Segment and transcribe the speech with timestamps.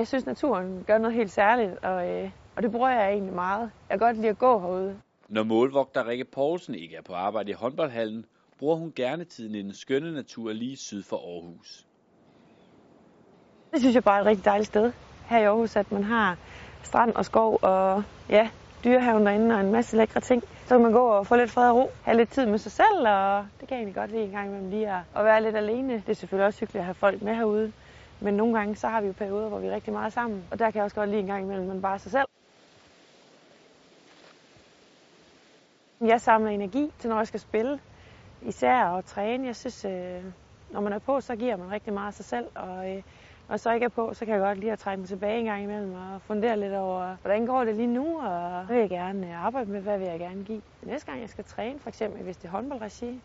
[0.00, 3.60] Jeg synes, naturen gør noget helt særligt, og, øh, og det bruger jeg egentlig meget.
[3.60, 5.00] Jeg kan godt lide at gå herude.
[5.28, 8.24] Når målvogter Rikke Poulsen ikke er på arbejde i håndboldhallen,
[8.58, 11.86] bruger hun gerne tiden i den skønne natur lige syd for Aarhus.
[13.72, 14.92] Det synes jeg bare er et rigtig dejligt sted
[15.26, 16.38] her i Aarhus, at man har
[16.82, 18.50] strand og skov og ja,
[18.84, 20.42] dyrehaven derinde og en masse lækre ting.
[20.66, 22.72] Så kan man gå og få lidt fred og ro, have lidt tid med sig
[22.72, 25.42] selv, og det kan jeg egentlig godt lide en gang imellem lige at, at være
[25.42, 25.94] lidt alene.
[25.94, 27.72] Det er selvfølgelig også hyggeligt at have folk med herude,
[28.20, 30.58] men nogle gange så har vi jo perioder, hvor vi er rigtig meget sammen, og
[30.58, 32.26] der kan jeg også godt lide en gang imellem, man bare er sig selv.
[36.00, 37.80] Jeg samler energi til, når jeg skal spille,
[38.42, 39.46] især at træne.
[39.46, 40.24] Jeg synes, øh,
[40.70, 43.02] når man er på, så giver man rigtig meget af sig selv, og øh,
[43.50, 45.44] og så ikke er på, så kan jeg godt lide at trække mig tilbage en
[45.44, 48.90] gang imellem og fundere lidt over, hvordan går det lige nu, og hvad vil jeg
[48.90, 50.62] gerne arbejde med, hvad vil jeg gerne give.
[50.82, 53.20] Næste gang jeg skal træne, for eksempel hvis det er håndboldregi.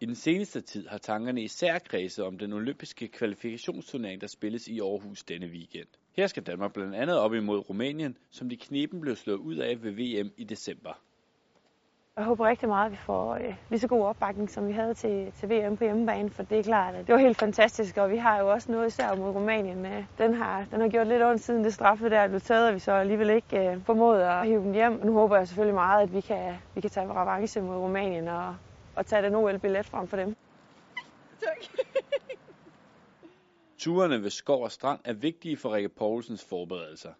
[0.00, 4.80] I den seneste tid har tankerne især kredset om den olympiske kvalifikationsturnering, der spilles i
[4.80, 5.88] Aarhus denne weekend.
[6.16, 9.82] Her skal Danmark blandt andet op imod Rumænien, som de knepen blev slået ud af
[9.82, 11.00] ved VM i december.
[12.16, 14.94] Jeg håber rigtig meget, at vi får øh, lige så god opbakning, som vi havde
[14.94, 18.10] til, til VM på hjemmebane, for det er klart, at det var helt fantastisk, og
[18.10, 19.86] vi har jo også noget især mod Rumænien.
[19.86, 22.74] Øh, den, har, den har gjort lidt ondt siden det straffe der blev taget, og
[22.74, 25.00] vi så alligevel ikke øh, formåede at hive dem hjem.
[25.04, 28.54] Nu håber jeg selvfølgelig meget, at vi kan, vi kan tage revanche mod Rumænien og,
[28.98, 30.36] og tage den OL-billet frem for dem.
[31.40, 31.58] Tak.
[33.78, 37.12] Turene ved skov og strand er vigtige for Rikke Poulsens forberedelser.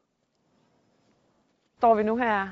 [1.78, 2.48] Står vi nu her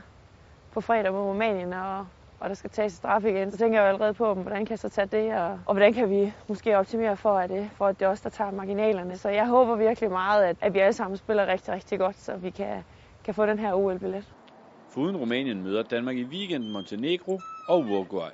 [0.72, 2.06] på fredag mod Rumænien og
[2.40, 4.78] og der skal tages straf igen, så tænker jeg jo allerede på, hvordan kan jeg
[4.78, 8.00] så tage det, og, og hvordan kan vi måske optimere for, at det, for at
[8.00, 9.16] det er os, der tager marginalerne.
[9.16, 12.36] Så jeg håber virkelig meget, at, at vi alle sammen spiller rigtig, rigtig godt, så
[12.36, 12.84] vi kan,
[13.24, 14.32] kan få den her OL-billet.
[14.88, 18.30] Foruden Rumænien møder Danmark i weekenden Montenegro og Uruguay.